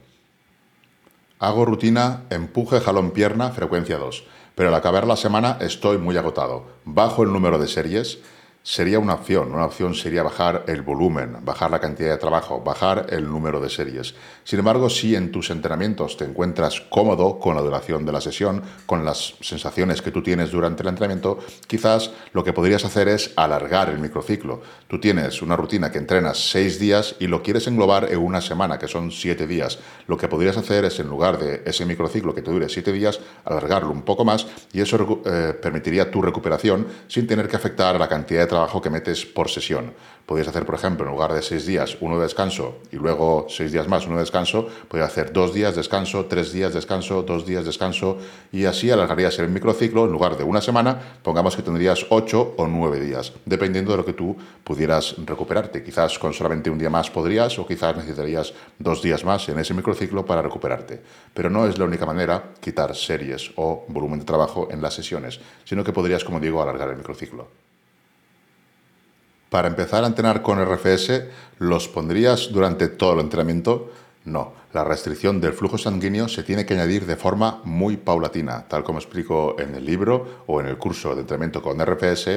Hago 1.38 1.66
rutina 1.66 2.22
empuje, 2.30 2.80
jalón, 2.80 3.10
pierna, 3.10 3.50
frecuencia 3.50 3.98
2, 3.98 4.24
pero 4.54 4.70
al 4.70 4.74
acabar 4.74 5.06
la 5.06 5.16
semana 5.16 5.58
estoy 5.60 5.98
muy 5.98 6.16
agotado. 6.16 6.64
Bajo 6.86 7.22
el 7.22 7.32
número 7.32 7.58
de 7.58 7.68
series, 7.68 8.20
sería 8.66 8.98
una 8.98 9.14
opción. 9.14 9.54
Una 9.54 9.64
opción 9.64 9.94
sería 9.94 10.24
bajar 10.24 10.64
el 10.66 10.82
volumen, 10.82 11.36
bajar 11.42 11.70
la 11.70 11.78
cantidad 11.78 12.10
de 12.10 12.18
trabajo, 12.18 12.60
bajar 12.60 13.06
el 13.10 13.24
número 13.30 13.60
de 13.60 13.70
series. 13.70 14.16
Sin 14.42 14.58
embargo, 14.58 14.90
si 14.90 15.14
en 15.14 15.30
tus 15.30 15.50
entrenamientos 15.50 16.16
te 16.16 16.24
encuentras 16.24 16.80
cómodo 16.80 17.38
con 17.38 17.54
la 17.54 17.62
duración 17.62 18.04
de 18.04 18.10
la 18.10 18.20
sesión, 18.20 18.64
con 18.84 19.04
las 19.04 19.34
sensaciones 19.40 20.02
que 20.02 20.10
tú 20.10 20.20
tienes 20.20 20.50
durante 20.50 20.82
el 20.82 20.88
entrenamiento, 20.88 21.38
quizás 21.68 22.10
lo 22.32 22.42
que 22.42 22.52
podrías 22.52 22.84
hacer 22.84 23.06
es 23.06 23.32
alargar 23.36 23.88
el 23.88 24.00
microciclo. 24.00 24.62
Tú 24.88 24.98
tienes 24.98 25.42
una 25.42 25.54
rutina 25.54 25.92
que 25.92 25.98
entrenas 25.98 26.50
seis 26.50 26.80
días 26.80 27.14
y 27.20 27.28
lo 27.28 27.44
quieres 27.44 27.68
englobar 27.68 28.10
en 28.10 28.18
una 28.18 28.40
semana, 28.40 28.80
que 28.80 28.88
son 28.88 29.12
siete 29.12 29.46
días. 29.46 29.78
Lo 30.08 30.16
que 30.16 30.26
podrías 30.26 30.56
hacer 30.56 30.84
es, 30.84 30.98
en 30.98 31.06
lugar 31.06 31.38
de 31.38 31.62
ese 31.66 31.86
microciclo 31.86 32.34
que 32.34 32.42
te 32.42 32.50
dure 32.50 32.68
siete 32.68 32.90
días, 32.90 33.20
alargarlo 33.44 33.92
un 33.92 34.02
poco 34.02 34.24
más 34.24 34.48
y 34.72 34.80
eso 34.80 35.22
eh, 35.24 35.54
permitiría 35.62 36.10
tu 36.10 36.20
recuperación 36.20 36.88
sin 37.06 37.28
tener 37.28 37.46
que 37.46 37.54
afectar 37.54 37.94
a 37.94 37.98
la 38.00 38.08
cantidad 38.08 38.40
de 38.40 38.46
trabajo 38.46 38.55
trabajo 38.56 38.80
que 38.80 38.88
metes 38.88 39.26
por 39.26 39.50
sesión. 39.50 39.92
Podrías 40.24 40.48
hacer, 40.48 40.64
por 40.66 40.74
ejemplo, 40.74 41.04
en 41.06 41.12
lugar 41.12 41.32
de 41.32 41.42
seis 41.42 41.66
días, 41.66 41.98
uno 42.00 42.16
de 42.16 42.22
descanso 42.22 42.78
y 42.90 42.96
luego 42.96 43.46
seis 43.48 43.70
días 43.70 43.86
más, 43.86 44.06
uno 44.06 44.16
de 44.16 44.22
descanso, 44.22 44.66
podrías 44.88 45.12
hacer 45.12 45.32
dos 45.32 45.54
días 45.54 45.76
descanso, 45.76 46.24
tres 46.24 46.52
días 46.52 46.72
descanso, 46.72 47.22
dos 47.22 47.46
días 47.46 47.64
descanso 47.64 48.18
y 48.50 48.64
así 48.64 48.90
alargarías 48.90 49.38
el 49.38 49.50
microciclo. 49.50 50.06
En 50.06 50.10
lugar 50.10 50.36
de 50.36 50.42
una 50.42 50.60
semana, 50.60 50.98
pongamos 51.22 51.54
que 51.54 51.62
tendrías 51.62 52.06
ocho 52.08 52.54
o 52.56 52.66
nueve 52.66 52.98
días, 52.98 53.34
dependiendo 53.44 53.92
de 53.92 53.98
lo 53.98 54.04
que 54.04 54.14
tú 54.14 54.34
pudieras 54.64 55.14
recuperarte. 55.24 55.84
Quizás 55.84 56.18
con 56.18 56.32
solamente 56.32 56.70
un 56.70 56.78
día 56.78 56.90
más 56.90 57.10
podrías 57.10 57.58
o 57.58 57.66
quizás 57.66 57.94
necesitarías 57.94 58.54
dos 58.78 59.02
días 59.02 59.22
más 59.22 59.48
en 59.50 59.58
ese 59.58 59.74
microciclo 59.74 60.24
para 60.24 60.40
recuperarte. 60.40 61.02
Pero 61.34 61.50
no 61.50 61.68
es 61.68 61.78
la 61.78 61.84
única 61.84 62.06
manera 62.06 62.54
quitar 62.58 62.96
series 62.96 63.52
o 63.56 63.84
volumen 63.88 64.18
de 64.18 64.24
trabajo 64.24 64.68
en 64.70 64.80
las 64.80 64.94
sesiones, 64.94 65.40
sino 65.64 65.84
que 65.84 65.92
podrías, 65.92 66.24
como 66.24 66.40
digo, 66.40 66.62
alargar 66.62 66.88
el 66.88 66.96
microciclo. 66.96 67.65
Para 69.50 69.68
empezar 69.68 70.04
a 70.04 70.08
entrenar 70.08 70.42
con 70.42 70.58
RFS, 70.64 71.24
¿los 71.58 71.88
pondrías 71.88 72.50
durante 72.52 72.88
todo 72.88 73.14
el 73.14 73.20
entrenamiento? 73.20 73.92
No, 74.26 74.52
la 74.72 74.82
restricción 74.82 75.40
del 75.40 75.52
flujo 75.52 75.78
sanguíneo 75.78 76.28
se 76.28 76.42
tiene 76.42 76.66
que 76.66 76.74
añadir 76.74 77.06
de 77.06 77.14
forma 77.14 77.60
muy 77.62 77.96
paulatina, 77.96 78.66
tal 78.66 78.82
como 78.82 78.98
explico 78.98 79.54
en 79.58 79.76
el 79.76 79.86
libro 79.86 80.42
o 80.46 80.60
en 80.60 80.66
el 80.66 80.78
curso 80.78 81.14
de 81.14 81.20
entrenamiento 81.20 81.62
con 81.62 81.78
RFS 81.80 82.28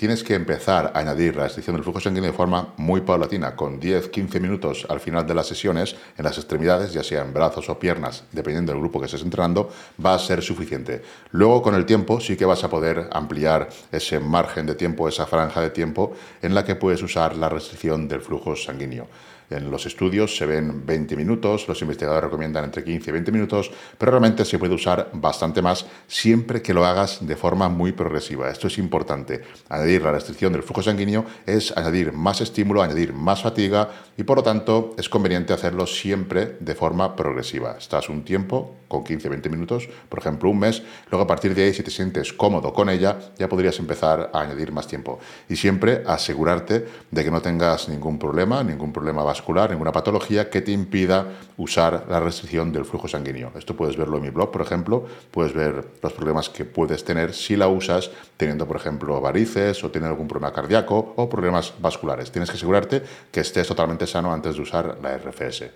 tienes 0.00 0.24
que 0.24 0.34
empezar 0.34 0.92
a 0.94 0.98
añadir 0.98 1.36
la 1.36 1.42
restricción 1.42 1.76
del 1.76 1.82
flujo 1.82 2.00
sanguíneo 2.00 2.30
de 2.30 2.36
forma 2.36 2.72
muy 2.78 3.02
paulatina, 3.02 3.54
con 3.54 3.78
10-15 3.78 4.40
minutos 4.40 4.86
al 4.88 4.98
final 4.98 5.26
de 5.26 5.34
las 5.34 5.46
sesiones 5.46 5.94
en 6.16 6.24
las 6.24 6.38
extremidades, 6.38 6.94
ya 6.94 7.02
sea 7.02 7.20
en 7.20 7.34
brazos 7.34 7.68
o 7.68 7.78
piernas, 7.78 8.24
dependiendo 8.32 8.72
del 8.72 8.80
grupo 8.80 8.98
que 8.98 9.04
estés 9.04 9.20
entrenando, 9.20 9.70
va 10.02 10.14
a 10.14 10.18
ser 10.18 10.40
suficiente. 10.40 11.02
Luego, 11.32 11.60
con 11.60 11.74
el 11.74 11.84
tiempo, 11.84 12.18
sí 12.18 12.34
que 12.34 12.46
vas 12.46 12.64
a 12.64 12.70
poder 12.70 13.10
ampliar 13.12 13.68
ese 13.92 14.20
margen 14.20 14.64
de 14.64 14.74
tiempo, 14.74 15.06
esa 15.06 15.26
franja 15.26 15.60
de 15.60 15.68
tiempo 15.68 16.14
en 16.40 16.54
la 16.54 16.64
que 16.64 16.76
puedes 16.76 17.02
usar 17.02 17.36
la 17.36 17.50
restricción 17.50 18.08
del 18.08 18.22
flujo 18.22 18.56
sanguíneo. 18.56 19.06
En 19.50 19.70
los 19.70 19.84
estudios 19.84 20.36
se 20.36 20.46
ven 20.46 20.86
20 20.86 21.16
minutos, 21.16 21.66
los 21.66 21.82
investigadores 21.82 22.24
recomiendan 22.24 22.64
entre 22.64 22.84
15 22.84 23.10
y 23.10 23.12
20 23.12 23.32
minutos, 23.32 23.70
pero 23.98 24.12
realmente 24.12 24.44
se 24.44 24.58
puede 24.60 24.74
usar 24.74 25.10
bastante 25.12 25.60
más 25.60 25.86
siempre 26.06 26.62
que 26.62 26.72
lo 26.72 26.86
hagas 26.86 27.26
de 27.26 27.34
forma 27.34 27.68
muy 27.68 27.90
progresiva. 27.90 28.48
Esto 28.48 28.68
es 28.68 28.78
importante. 28.78 29.42
Añadir 29.68 30.02
la 30.02 30.12
restricción 30.12 30.52
del 30.52 30.62
flujo 30.62 30.82
sanguíneo 30.82 31.24
es 31.46 31.76
añadir 31.76 32.12
más 32.12 32.40
estímulo, 32.40 32.80
añadir 32.80 33.12
más 33.12 33.42
fatiga 33.42 33.88
y 34.16 34.22
por 34.22 34.36
lo 34.36 34.42
tanto 34.44 34.94
es 34.96 35.08
conveniente 35.08 35.52
hacerlo 35.52 35.86
siempre 35.86 36.56
de 36.60 36.74
forma 36.76 37.16
progresiva. 37.16 37.76
Estás 37.76 38.08
un 38.08 38.22
tiempo 38.22 38.76
con 38.86 39.04
15-20 39.04 39.50
minutos, 39.50 39.88
por 40.08 40.18
ejemplo 40.18 40.50
un 40.50 40.58
mes, 40.58 40.82
luego 41.10 41.24
a 41.24 41.26
partir 41.26 41.54
de 41.54 41.64
ahí 41.64 41.74
si 41.74 41.82
te 41.82 41.90
sientes 41.90 42.32
cómodo 42.32 42.72
con 42.72 42.88
ella 42.88 43.18
ya 43.38 43.48
podrías 43.48 43.78
empezar 43.78 44.30
a 44.32 44.40
añadir 44.40 44.72
más 44.72 44.86
tiempo. 44.86 45.18
Y 45.48 45.56
siempre 45.56 46.02
asegurarte 46.06 46.86
de 47.10 47.24
que 47.24 47.30
no 47.30 47.40
tengas 47.40 47.88
ningún 47.88 48.18
problema, 48.18 48.62
ningún 48.62 48.92
problema 48.92 49.22
vascular, 49.22 49.39
ninguna 49.68 49.92
patología 49.92 50.50
que 50.50 50.60
te 50.60 50.72
impida 50.72 51.26
usar 51.56 52.06
la 52.08 52.20
restricción 52.20 52.72
del 52.72 52.84
flujo 52.84 53.08
sanguíneo. 53.08 53.52
Esto 53.56 53.74
puedes 53.74 53.96
verlo 53.96 54.16
en 54.16 54.22
mi 54.22 54.30
blog, 54.30 54.50
por 54.50 54.62
ejemplo, 54.62 55.06
puedes 55.30 55.52
ver 55.52 55.84
los 56.02 56.12
problemas 56.12 56.48
que 56.48 56.64
puedes 56.64 57.04
tener 57.04 57.34
si 57.34 57.56
la 57.56 57.68
usas 57.68 58.10
teniendo, 58.36 58.66
por 58.66 58.76
ejemplo, 58.76 59.20
varices 59.20 59.82
o 59.84 59.90
teniendo 59.90 60.12
algún 60.14 60.28
problema 60.28 60.52
cardíaco 60.52 61.14
o 61.16 61.28
problemas 61.28 61.74
vasculares. 61.80 62.30
Tienes 62.30 62.50
que 62.50 62.56
asegurarte 62.56 63.02
que 63.30 63.40
estés 63.40 63.66
totalmente 63.66 64.06
sano 64.06 64.32
antes 64.32 64.56
de 64.56 64.62
usar 64.62 64.98
la 65.02 65.16
RFS. 65.16 65.70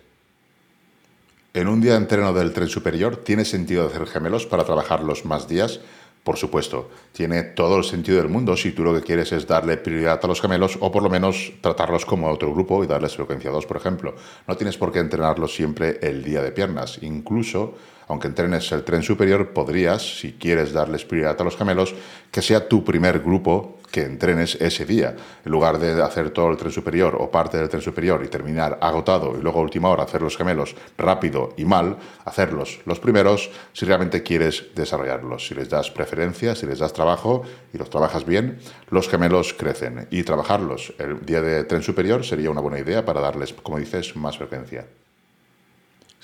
En 1.55 1.69
un 1.69 1.81
día 1.81 1.93
de 1.93 1.99
entreno 1.99 2.33
del 2.33 2.53
tren 2.53 2.69
superior, 2.69 3.17
¿tiene 3.17 3.45
sentido 3.45 3.87
hacer 3.87 4.07
gemelos 4.07 4.45
para 4.45 4.65
trabajarlos 4.65 5.25
más 5.25 5.47
días? 5.47 5.81
Por 6.25 6.39
supuesto, 6.39 6.89
tiene 7.13 7.43
todo 7.43 7.77
el 7.77 7.85
sentido 7.85 8.17
del 8.17 8.31
mundo 8.31 8.57
si 8.57 8.73
tú 8.73 8.83
lo 8.83 8.95
que 8.95 9.03
quieres 9.03 9.31
es 9.33 9.47
darle 9.47 9.77
prioridad 9.77 10.19
a 10.23 10.27
los 10.27 10.41
gemelos 10.41 10.79
o 10.81 10.91
por 10.91 11.03
lo 11.03 11.11
menos 11.11 11.53
tratarlos 11.61 12.07
como 12.07 12.31
otro 12.31 12.51
grupo 12.51 12.83
y 12.83 12.87
darles 12.87 13.15
frecuencia 13.15 13.51
2, 13.51 13.67
por 13.67 13.77
ejemplo. 13.77 14.15
No 14.49 14.57
tienes 14.57 14.79
por 14.79 14.91
qué 14.91 15.01
entrenarlos 15.01 15.55
siempre 15.55 15.99
el 16.01 16.25
día 16.25 16.41
de 16.41 16.51
piernas. 16.51 16.99
Incluso, 17.03 17.75
aunque 18.09 18.29
entrenes 18.29 18.73
el 18.73 18.85
tren 18.85 19.03
superior, 19.03 19.51
podrías, 19.51 20.21
si 20.21 20.33
quieres 20.33 20.73
darles 20.73 21.05
prioridad 21.05 21.39
a 21.39 21.45
los 21.45 21.59
gemelos, 21.59 21.95
que 22.31 22.41
sea 22.41 22.69
tu 22.69 22.83
primer 22.83 23.21
grupo 23.21 23.77
que 23.95 24.03
entrenes 24.03 24.59
ese 24.61 24.85
día. 24.85 25.15
En 25.45 25.53
lugar 25.53 25.79
de 25.79 26.03
hacer 26.03 26.31
todo 26.31 26.51
el 26.51 26.57
tren 26.57 26.73
superior 26.73 27.15
o 27.15 27.31
parte 27.31 27.59
del 27.59 27.69
tren 27.69 27.81
superior 27.81 28.25
y 28.25 28.29
terminar 28.29 28.77
agotado 28.81 29.39
y 29.39 29.41
luego 29.41 29.61
a 29.61 29.63
última 29.63 29.89
hora 29.89 30.03
hacer 30.03 30.21
los 30.21 30.37
gemelos 30.37 30.75
rápido 30.99 31.55
y 31.57 31.65
mal, 31.65 31.99
hacerlos 32.25 32.81
los 32.87 32.99
primeros 32.99 33.53
si 33.73 33.87
realmente 33.87 34.25
quieres 34.25 34.75
desarrollarlos. 34.75 35.47
Si 35.47 35.55
les 35.55 35.69
das 35.69 35.93
preferencia, 35.93 36.57
si 36.57 36.67
les 36.67 36.81
das 36.81 36.93
trabajo 36.93 37.43
y 37.73 37.79
los 37.79 37.89
trabajas 37.89 38.27
bien, 38.27 38.59
los 38.91 39.09
gemelos 39.09 39.55
crecen. 39.55 40.09
Y 40.11 40.25
trabajarlos 40.25 40.93
el 40.99 41.25
día 41.25 41.41
de 41.41 41.63
tren 41.63 41.85
superior 41.85 42.25
sería 42.25 42.51
una 42.51 42.63
buena 42.63 42.81
idea 42.81 43.05
para 43.05 43.21
darles, 43.21 43.53
como 43.53 43.79
dices, 43.79 44.17
más 44.17 44.37
frecuencia. 44.37 44.87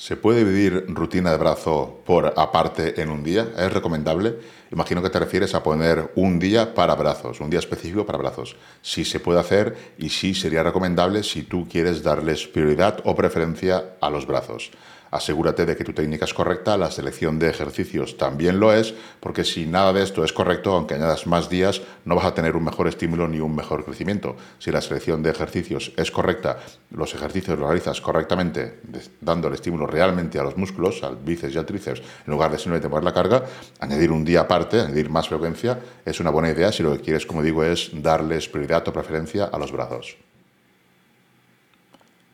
¿Se 0.01 0.17
puede 0.17 0.45
vivir 0.45 0.87
rutina 0.89 1.31
de 1.31 1.37
brazo 1.37 2.01
por 2.07 2.33
aparte 2.39 3.03
en 3.03 3.11
un 3.11 3.23
día? 3.23 3.51
¿Es 3.59 3.71
recomendable? 3.71 4.39
Imagino 4.73 5.03
que 5.03 5.11
te 5.11 5.19
refieres 5.19 5.55
a 5.55 5.63
poner 5.63 6.13
un 6.15 6.39
día 6.39 6.73
para 6.75 6.95
brazos, 6.95 7.39
un 7.39 7.51
día 7.51 7.59
específico 7.59 8.07
para 8.07 8.17
brazos. 8.17 8.57
Sí 8.81 9.05
se 9.05 9.21
puede 9.21 9.41
hacer 9.41 9.77
y 9.99 10.09
sí 10.09 10.33
sería 10.33 10.63
recomendable 10.63 11.23
si 11.23 11.43
tú 11.43 11.69
quieres 11.69 12.03
darles 12.03 12.47
prioridad 12.47 13.01
o 13.05 13.15
preferencia 13.15 13.97
a 14.01 14.09
los 14.09 14.27
brazos. 14.27 14.71
Asegúrate 15.11 15.67
de 15.67 15.77
que 15.77 15.83
tu 15.83 15.93
técnica 15.93 16.25
es 16.25 16.33
correcta, 16.33 16.77
la 16.77 16.91
selección 16.91 17.39
de 17.39 17.51
ejercicios 17.51 18.17
también 18.17 18.61
lo 18.61 18.73
es, 18.73 18.95
porque 19.19 19.45
si 19.45 19.67
nada 19.67 19.93
de 19.93 20.05
esto 20.05 20.25
es 20.25 20.33
correcto, 20.33 20.73
aunque 20.73 20.95
añadas 20.95 21.27
más 21.27 21.51
días, 21.51 21.83
no 22.05 22.15
vas 22.15 22.27
a 22.27 22.35
tener 22.35 22.55
un 22.55 22.65
mejor 22.65 22.87
estímulo 22.87 23.27
ni 23.27 23.41
un 23.41 23.55
mejor 23.55 23.85
crecimiento. 23.85 24.37
Si 24.61 24.71
la 24.71 24.81
selección 24.81 25.23
de 25.23 25.31
ejercicios 25.31 25.93
es 25.97 26.13
correcta, 26.13 26.59
los 26.91 27.13
ejercicios 27.15 27.59
los 27.59 27.69
realizas 27.69 28.01
correctamente, 28.01 28.81
dando 29.21 29.49
el 29.49 29.55
estímulo 29.55 29.87
realmente 29.87 30.39
a 30.39 30.45
los 30.45 30.57
músculos, 30.57 31.03
al 31.03 31.17
bíceps 31.17 31.55
y 31.55 31.59
al 31.59 31.67
tríceps, 31.67 32.01
en 32.27 32.31
lugar 32.33 32.53
de 32.53 32.59
simplemente 32.59 32.89
poner 32.89 33.05
la 33.05 33.13
carga, 33.13 33.45
añadir 33.81 34.13
un 34.13 34.25
día 34.25 34.43
aparte, 34.43 34.81
añadir 34.81 35.11
más 35.11 35.29
frecuencia, 35.29 35.81
es 36.05 36.21
una 36.21 36.31
buena 36.31 36.51
idea 36.51 36.71
si 36.71 36.85
lo 36.85 36.93
que 36.93 37.03
quieres, 37.03 37.27
como 37.27 37.43
digo, 37.43 37.65
es 37.65 37.91
darles 37.93 38.49
prioridad 38.49 38.87
o 38.87 38.93
preferencia 38.93 39.47
a 39.47 39.59
los 39.59 39.73
brazos. 39.73 40.17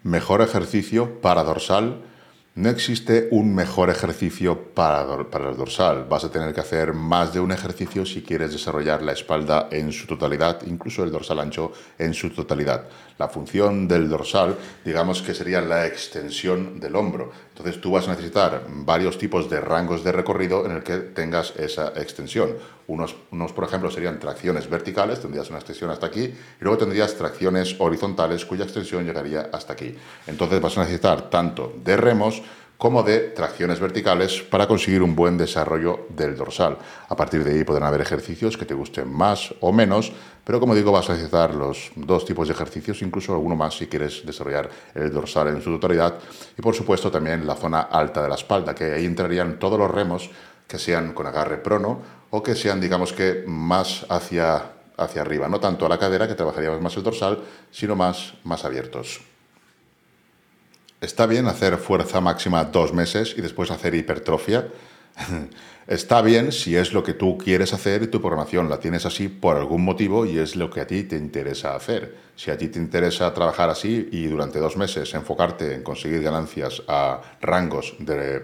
Mejor 0.03 0.43
ejercicio 0.43 1.21
para 1.23 1.43
dorsal 1.43 2.03
no 2.57 2.71
existe 2.71 3.29
un 3.33 3.55
mejor 3.55 3.91
ejercicio 3.91 4.73
para, 4.73 5.29
para, 5.29 5.51
el 5.51 5.57
dorsal. 5.59 6.07
Vas 6.09 6.25
a 6.25 6.31
tener 6.31 6.55
que 6.55 6.63
hacer 6.63 6.95
más 6.95 7.35
de 7.35 7.41
un 7.41 7.53
ejercicio 7.53 8.07
si 8.07 8.23
quieres 8.23 8.51
desarrollar 8.51 9.03
la 9.03 9.13
espalda 9.13 9.69
en 9.71 9.93
su 9.93 10.07
totalidad, 10.07 10.63
incluso 10.67 11.05
el 11.05 11.11
dorsal 11.11 11.41
ancho 11.41 11.73
en 11.99 12.15
su 12.15 12.31
totalidad. 12.31 12.89
La 13.19 13.29
función 13.29 13.89
del 13.89 14.11
dorsal, 14.11 14.57
digamos 14.85 15.23
que 15.23 15.35
sería 15.35 15.63
la 15.63 15.87
extensión 15.87 16.79
del 16.79 16.97
hombro. 16.97 17.33
Entonces 17.49 17.81
tú 17.81 17.91
vas 17.91 18.07
a 18.09 18.11
necesitar 18.11 18.65
varios 18.69 19.17
tipos 19.17 19.49
de 19.49 19.61
rangos 19.61 20.05
de 20.05 20.13
recorrido 20.13 20.67
en 20.67 20.73
el 20.73 20.83
que 20.83 20.99
tengas 20.99 21.55
esa 21.57 21.89
extensión. 21.97 22.57
Unos, 22.89 23.17
unos, 23.31 23.53
por 23.53 23.65
ejemplo, 23.65 23.91
serían 23.91 24.21
tracciones 24.21 24.69
verticales, 24.69 25.21
tendrías 25.21 25.49
una 25.49 25.59
extensión 25.59 25.91
hasta 25.91 26.07
aquí, 26.07 26.25
y 26.25 26.35
luego 26.61 26.79
tendrías 26.79 27.15
tracciones 27.15 27.77
horizontales 27.79 28.45
cuya 28.45 28.65
extensión 28.65 29.05
llegaría 29.05 29.49
hasta 29.53 29.73
aquí. 29.73 29.95
Entonces 30.27 30.61
vas 30.61 30.77
a 30.77 30.81
necesitar 30.83 31.31
tanto 31.31 31.75
de 31.83 31.97
remos 31.97 32.43
como 32.79 33.03
de 33.03 33.21
tracciones 33.31 33.81
verticales 33.81 34.43
para 34.43 34.67
conseguir 34.67 35.03
un 35.03 35.17
buen 35.17 35.39
desarrollo 35.39 36.07
del 36.11 36.37
dorsal. 36.37 36.77
A 37.09 37.17
partir 37.17 37.43
de 37.43 37.53
ahí 37.53 37.65
podrán 37.65 37.89
haber 37.89 38.03
ejercicios 38.03 38.57
que 38.57 38.67
te 38.67 38.75
gusten 38.75 39.11
más 39.11 39.55
o 39.61 39.73
menos, 39.73 40.13
pero 40.45 40.61
como 40.61 40.75
digo, 40.75 40.93
vas 40.93 41.09
a 41.09 41.15
necesitar 41.15 41.55
los 41.55 41.91
dos 41.97 42.25
tipos 42.25 42.49
de 42.49 42.55
ejercicios, 42.55 43.03
incluso 43.03 43.33
alguno 43.33 43.57
más 43.57 43.77
si 43.77 43.87
quieres 43.87 44.25
desarrollar 44.25 44.69
el 44.95 45.13
dorsal 45.13 45.49
en 45.49 45.63
su 45.63 45.71
totalidad. 45.73 46.19
Y 46.57 46.63
por 46.63 46.75
supuesto 46.75 47.11
también 47.11 47.47
la 47.47 47.57
zona 47.57 47.81
alta 47.81 48.23
de 48.23 48.29
la 48.29 48.35
espalda, 48.35 48.75
que 48.75 48.93
ahí 48.93 49.07
entrarían 49.07 49.59
todos 49.59 49.79
los 49.79 49.91
remos 49.91 50.31
que 50.69 50.79
sean 50.79 51.15
con 51.15 51.27
agarre 51.27 51.59
prono 51.59 52.01
o 52.31 52.43
que 52.43 52.55
sean, 52.55 52.81
digamos 52.81 53.13
que, 53.13 53.45
más 53.47 54.05
hacia, 54.09 54.63
hacia 54.97 55.23
arriba, 55.23 55.49
no 55.49 55.61
tanto 55.61 55.87
a 55.87 55.89
la 55.89 55.99
cadera, 55.99 56.29
que 56.29 56.35
trabajaríamos 56.35 56.81
más 56.81 56.97
el 56.97 57.03
dorsal, 57.03 57.39
sino 57.71 57.97
más, 57.97 58.35
más 58.45 58.65
abiertos. 58.65 59.21
Está 61.01 61.27
bien 61.27 61.47
hacer 61.47 61.77
fuerza 61.77 62.21
máxima 62.21 62.65
dos 62.65 62.93
meses 62.93 63.35
y 63.37 63.43
después 63.43 63.71
hacer 63.71 63.95
hipertrofia. 63.95 64.69
Está 65.87 66.21
bien 66.21 66.51
si 66.51 66.75
es 66.75 66.93
lo 66.93 67.05
que 67.05 67.15
tú 67.15 67.39
quieres 67.39 67.73
hacer 67.73 68.03
y 68.03 68.09
tu 68.09 68.21
programación 68.21 68.69
la 68.69 68.81
tienes 68.81 69.07
así 69.07 69.29
por 69.29 69.57
algún 69.57 69.85
motivo 69.85 70.27
y 70.27 70.37
es 70.37 70.57
lo 70.57 70.69
que 70.69 70.81
a 70.81 70.87
ti 70.89 71.05
te 71.05 71.15
interesa 71.15 71.77
hacer. 71.77 72.27
Si 72.35 72.51
a 72.51 72.59
ti 72.59 72.69
te 72.69 72.79
interesa 72.79 73.33
trabajar 73.33 73.71
así 73.71 74.09
y 74.11 74.27
durante 74.27 74.59
dos 74.59 74.77
meses 74.77 75.15
enfocarte 75.15 75.75
en 75.75 75.83
conseguir 75.83 76.23
ganancias 76.23 76.83
a 76.89 77.23
rangos 77.41 77.95
de, 77.99 78.43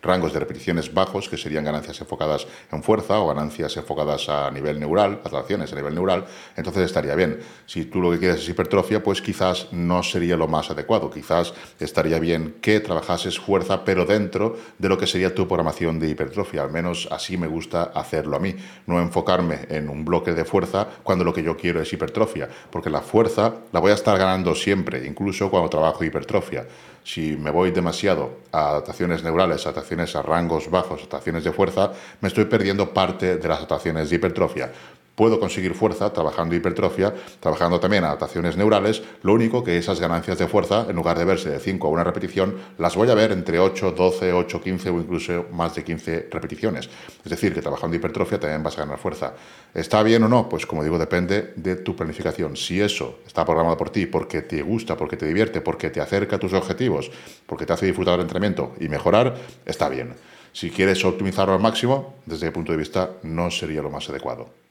rangos 0.00 0.32
de 0.32 0.38
repeticiones 0.38 0.94
bajos, 0.94 1.28
que 1.28 1.36
serían 1.36 1.64
ganancias 1.64 2.00
enfocadas 2.00 2.46
en 2.72 2.82
fuerza 2.82 3.18
o 3.18 3.28
ganancias 3.28 3.76
enfocadas 3.76 4.30
a 4.30 4.50
nivel 4.50 4.80
neural, 4.80 5.20
atracciones 5.24 5.72
a 5.72 5.76
nivel 5.76 5.94
neural, 5.94 6.24
entonces 6.56 6.84
estaría 6.84 7.14
bien. 7.16 7.40
Si 7.66 7.84
tú 7.84 8.00
lo 8.00 8.12
que 8.12 8.18
quieres 8.18 8.40
es 8.40 8.48
hipertrofia, 8.48 9.02
pues 9.02 9.20
quizás 9.20 9.66
no 9.72 10.02
sería 10.02 10.36
lo 10.36 10.48
más 10.48 10.70
adecuado. 10.70 11.10
Quizás 11.10 11.52
estaría 11.80 12.18
bien 12.20 12.56
que 12.62 12.80
trabajases 12.80 13.38
fuerza, 13.38 13.84
pero 13.84 14.06
dentro 14.06 14.56
de 14.78 14.88
lo 14.88 14.96
que 14.96 15.06
sería 15.06 15.34
tu 15.34 15.46
programación 15.46 15.98
de 15.98 16.08
hipertrofia 16.08 16.67
al 16.68 16.74
menos 16.74 17.08
así 17.10 17.36
me 17.36 17.46
gusta 17.46 17.84
hacerlo 17.94 18.36
a 18.36 18.38
mí, 18.38 18.54
no 18.86 19.00
enfocarme 19.00 19.60
en 19.70 19.88
un 19.88 20.04
bloque 20.04 20.34
de 20.34 20.44
fuerza 20.44 20.86
cuando 21.02 21.24
lo 21.24 21.32
que 21.32 21.42
yo 21.42 21.56
quiero 21.56 21.80
es 21.80 21.92
hipertrofia, 21.92 22.48
porque 22.70 22.90
la 22.90 23.00
fuerza 23.00 23.54
la 23.72 23.80
voy 23.80 23.90
a 23.90 23.94
estar 23.94 24.18
ganando 24.18 24.54
siempre, 24.54 25.06
incluso 25.06 25.50
cuando 25.50 25.70
trabajo 25.70 26.04
hipertrofia. 26.04 26.66
Si 27.02 27.38
me 27.38 27.50
voy 27.50 27.70
demasiado 27.70 28.40
a 28.52 28.68
adaptaciones 28.68 29.24
neurales, 29.24 29.64
adaptaciones 29.64 30.14
a 30.14 30.20
rangos 30.20 30.70
bajos, 30.70 30.98
adaptaciones 30.98 31.42
de 31.42 31.52
fuerza, 31.52 31.92
me 32.20 32.28
estoy 32.28 32.44
perdiendo 32.44 32.92
parte 32.92 33.38
de 33.38 33.48
las 33.48 33.58
adaptaciones 33.58 34.10
de 34.10 34.16
hipertrofia 34.16 34.70
puedo 35.18 35.40
conseguir 35.40 35.74
fuerza 35.74 36.12
trabajando 36.12 36.54
hipertrofia, 36.54 37.12
trabajando 37.40 37.80
también 37.80 38.04
adaptaciones 38.04 38.56
neurales, 38.56 39.02
lo 39.22 39.34
único 39.34 39.64
que 39.64 39.76
esas 39.76 39.98
ganancias 39.98 40.38
de 40.38 40.46
fuerza, 40.46 40.86
en 40.88 40.94
lugar 40.94 41.18
de 41.18 41.24
verse 41.24 41.50
de 41.50 41.58
5 41.58 41.88
a 41.88 41.90
una 41.90 42.04
repetición, 42.04 42.54
las 42.78 42.94
voy 42.94 43.10
a 43.10 43.14
ver 43.14 43.32
entre 43.32 43.58
8, 43.58 43.90
12, 43.96 44.32
8, 44.32 44.60
15 44.60 44.90
o 44.90 45.00
incluso 45.00 45.46
más 45.50 45.74
de 45.74 45.82
15 45.82 46.28
repeticiones. 46.30 46.88
Es 47.24 47.30
decir, 47.30 47.52
que 47.52 47.60
trabajando 47.60 47.96
hipertrofia 47.96 48.38
también 48.38 48.62
vas 48.62 48.78
a 48.78 48.82
ganar 48.82 48.98
fuerza. 48.98 49.34
¿Está 49.74 50.04
bien 50.04 50.22
o 50.22 50.28
no? 50.28 50.48
Pues 50.48 50.66
como 50.66 50.84
digo, 50.84 51.00
depende 51.00 51.52
de 51.56 51.74
tu 51.74 51.96
planificación. 51.96 52.56
Si 52.56 52.80
eso 52.80 53.18
está 53.26 53.44
programado 53.44 53.76
por 53.76 53.90
ti 53.90 54.06
porque 54.06 54.42
te 54.42 54.62
gusta, 54.62 54.96
porque 54.96 55.16
te 55.16 55.26
divierte, 55.26 55.60
porque 55.60 55.90
te 55.90 56.00
acerca 56.00 56.36
a 56.36 56.38
tus 56.38 56.52
objetivos, 56.52 57.10
porque 57.44 57.66
te 57.66 57.72
hace 57.72 57.86
disfrutar 57.86 58.12
del 58.12 58.20
entrenamiento 58.20 58.76
y 58.78 58.88
mejorar, 58.88 59.34
está 59.66 59.88
bien. 59.88 60.14
Si 60.52 60.70
quieres 60.70 61.04
optimizarlo 61.04 61.54
al 61.54 61.60
máximo, 61.60 62.14
desde 62.24 62.46
mi 62.46 62.52
punto 62.52 62.70
de 62.70 62.78
vista, 62.78 63.10
no 63.24 63.50
sería 63.50 63.82
lo 63.82 63.90
más 63.90 64.08
adecuado 64.08 64.67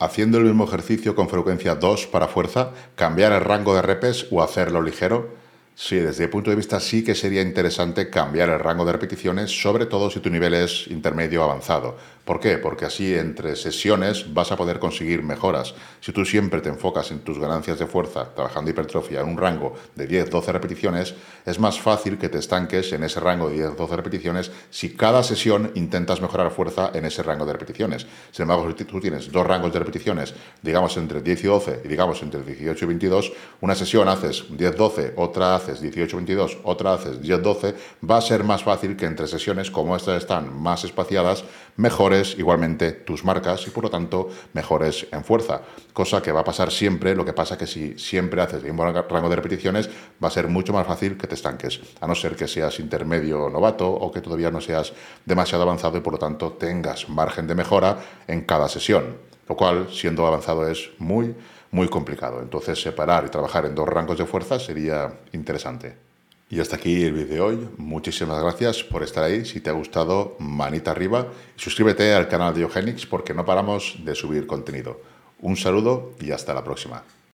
haciendo 0.00 0.38
el 0.38 0.44
mismo 0.44 0.64
ejercicio 0.64 1.14
con 1.14 1.28
frecuencia 1.28 1.76
2 1.76 2.08
para 2.08 2.26
fuerza, 2.26 2.72
cambiar 2.96 3.32
el 3.32 3.42
rango 3.42 3.74
de 3.74 3.82
repes 3.82 4.26
o 4.30 4.42
hacerlo 4.42 4.82
ligero? 4.82 5.38
Sí, 5.76 5.96
desde 5.96 6.26
mi 6.26 6.32
punto 6.32 6.50
de 6.50 6.56
vista 6.56 6.80
sí 6.80 7.04
que 7.04 7.14
sería 7.14 7.42
interesante 7.42 8.10
cambiar 8.10 8.50
el 8.50 8.58
rango 8.58 8.84
de 8.84 8.92
repeticiones, 8.92 9.50
sobre 9.62 9.86
todo 9.86 10.10
si 10.10 10.20
tu 10.20 10.28
nivel 10.28 10.54
es 10.54 10.86
intermedio 10.88 11.42
avanzado. 11.44 11.96
¿Por 12.30 12.38
qué? 12.38 12.58
Porque 12.58 12.84
así 12.84 13.12
entre 13.12 13.56
sesiones 13.56 14.32
vas 14.32 14.52
a 14.52 14.56
poder 14.56 14.78
conseguir 14.78 15.24
mejoras. 15.24 15.74
Si 15.98 16.12
tú 16.12 16.24
siempre 16.24 16.60
te 16.60 16.68
enfocas 16.68 17.10
en 17.10 17.24
tus 17.24 17.40
ganancias 17.40 17.80
de 17.80 17.88
fuerza, 17.88 18.32
trabajando 18.32 18.70
hipertrofia 18.70 19.22
en 19.22 19.30
un 19.30 19.36
rango 19.36 19.74
de 19.96 20.08
10-12 20.08 20.52
repeticiones, 20.52 21.16
es 21.44 21.58
más 21.58 21.80
fácil 21.80 22.18
que 22.18 22.28
te 22.28 22.38
estanques 22.38 22.92
en 22.92 23.02
ese 23.02 23.18
rango 23.18 23.50
de 23.50 23.68
10-12 23.68 23.96
repeticiones 23.96 24.52
si 24.70 24.94
cada 24.94 25.24
sesión 25.24 25.72
intentas 25.74 26.20
mejorar 26.20 26.52
fuerza 26.52 26.92
en 26.94 27.04
ese 27.04 27.24
rango 27.24 27.44
de 27.46 27.52
repeticiones. 27.54 28.06
Sin 28.30 28.44
embargo, 28.44 28.72
si 28.78 28.84
tú 28.84 29.00
tienes 29.00 29.32
dos 29.32 29.44
rangos 29.44 29.72
de 29.72 29.80
repeticiones, 29.80 30.32
digamos 30.62 30.96
entre 30.98 31.22
10 31.22 31.42
y 31.42 31.46
12 31.48 31.80
y 31.84 31.88
digamos 31.88 32.22
entre 32.22 32.44
18 32.44 32.84
y 32.84 32.86
22, 32.86 33.32
una 33.60 33.74
sesión 33.74 34.06
haces 34.06 34.48
10-12, 34.50 35.14
otra 35.16 35.56
haces 35.56 35.82
18-22, 35.82 36.58
otra 36.62 36.94
haces 36.94 37.20
10-12, 37.20 37.74
va 38.08 38.18
a 38.18 38.22
ser 38.22 38.44
más 38.44 38.62
fácil 38.62 38.96
que 38.96 39.06
entre 39.06 39.26
sesiones 39.26 39.68
como 39.68 39.96
estas 39.96 40.22
están 40.22 40.56
más 40.62 40.84
espaciadas, 40.84 41.42
mejores 41.76 42.19
igualmente 42.38 42.92
tus 42.92 43.24
marcas 43.24 43.66
y 43.66 43.70
por 43.70 43.84
lo 43.84 43.90
tanto 43.90 44.28
mejores 44.52 45.06
en 45.12 45.24
fuerza. 45.24 45.62
Cosa 45.92 46.22
que 46.22 46.32
va 46.32 46.40
a 46.40 46.44
pasar 46.44 46.70
siempre, 46.70 47.14
lo 47.14 47.24
que 47.24 47.32
pasa 47.32 47.58
que 47.58 47.66
si 47.66 47.98
siempre 47.98 48.42
haces 48.42 48.62
un 48.62 48.76
buen 48.76 48.94
rango 48.94 49.28
de 49.28 49.36
repeticiones 49.36 49.88
va 50.22 50.28
a 50.28 50.30
ser 50.30 50.48
mucho 50.48 50.72
más 50.72 50.86
fácil 50.86 51.16
que 51.16 51.26
te 51.26 51.34
estanques, 51.34 51.80
a 52.00 52.06
no 52.06 52.14
ser 52.14 52.36
que 52.36 52.48
seas 52.48 52.78
intermedio 52.80 53.48
novato 53.50 53.90
o 53.90 54.10
que 54.10 54.20
todavía 54.20 54.50
no 54.50 54.60
seas 54.60 54.92
demasiado 55.24 55.64
avanzado 55.64 55.96
y 55.96 56.00
por 56.00 56.14
lo 56.14 56.18
tanto 56.18 56.52
tengas 56.52 57.08
margen 57.08 57.46
de 57.46 57.54
mejora 57.54 57.98
en 58.26 58.42
cada 58.42 58.68
sesión, 58.68 59.16
lo 59.48 59.56
cual 59.56 59.88
siendo 59.90 60.26
avanzado 60.26 60.68
es 60.68 60.90
muy 60.98 61.34
muy 61.72 61.88
complicado. 61.88 62.40
Entonces 62.40 62.80
separar 62.80 63.24
y 63.26 63.30
trabajar 63.30 63.64
en 63.66 63.74
dos 63.74 63.88
rangos 63.88 64.18
de 64.18 64.26
fuerza 64.26 64.58
sería 64.58 65.20
interesante. 65.32 66.09
Y 66.52 66.58
hasta 66.58 66.74
aquí 66.74 67.04
el 67.04 67.12
vídeo 67.12 67.28
de 67.28 67.40
hoy. 67.40 67.68
Muchísimas 67.76 68.42
gracias 68.42 68.82
por 68.82 69.04
estar 69.04 69.22
ahí. 69.22 69.44
Si 69.44 69.60
te 69.60 69.70
ha 69.70 69.72
gustado, 69.72 70.34
manita 70.40 70.90
arriba. 70.90 71.28
Suscríbete 71.54 72.12
al 72.12 72.26
canal 72.26 72.52
de 72.52 72.62
Eugenix 72.62 73.06
porque 73.06 73.32
no 73.32 73.44
paramos 73.44 73.94
de 74.04 74.16
subir 74.16 74.48
contenido. 74.48 75.00
Un 75.38 75.56
saludo 75.56 76.12
y 76.20 76.32
hasta 76.32 76.52
la 76.52 76.64
próxima. 76.64 77.04